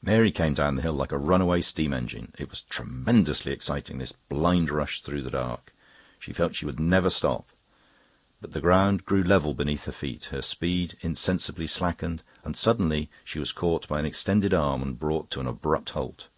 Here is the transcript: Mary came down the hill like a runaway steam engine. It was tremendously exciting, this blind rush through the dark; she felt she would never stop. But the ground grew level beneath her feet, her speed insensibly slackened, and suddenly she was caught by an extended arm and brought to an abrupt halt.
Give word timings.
Mary 0.00 0.30
came 0.32 0.54
down 0.54 0.76
the 0.76 0.80
hill 0.80 0.94
like 0.94 1.12
a 1.12 1.18
runaway 1.18 1.60
steam 1.60 1.92
engine. 1.92 2.32
It 2.38 2.48
was 2.48 2.62
tremendously 2.62 3.52
exciting, 3.52 3.98
this 3.98 4.12
blind 4.12 4.70
rush 4.70 5.02
through 5.02 5.20
the 5.20 5.30
dark; 5.30 5.74
she 6.18 6.32
felt 6.32 6.54
she 6.54 6.64
would 6.64 6.80
never 6.80 7.10
stop. 7.10 7.50
But 8.40 8.52
the 8.52 8.62
ground 8.62 9.04
grew 9.04 9.22
level 9.22 9.52
beneath 9.52 9.84
her 9.84 9.92
feet, 9.92 10.24
her 10.32 10.40
speed 10.40 10.96
insensibly 11.02 11.66
slackened, 11.66 12.22
and 12.44 12.56
suddenly 12.56 13.10
she 13.26 13.38
was 13.38 13.52
caught 13.52 13.86
by 13.88 13.98
an 13.98 14.06
extended 14.06 14.54
arm 14.54 14.80
and 14.80 14.98
brought 14.98 15.30
to 15.32 15.40
an 15.40 15.46
abrupt 15.46 15.90
halt. 15.90 16.28